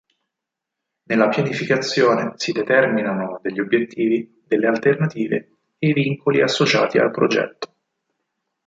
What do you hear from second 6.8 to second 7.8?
al progetto.